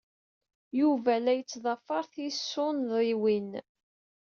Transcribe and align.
Yuba 0.79 1.13
la 1.23 1.33
yettḍafar 1.35 2.03
tisunḍiwin. 2.13 3.49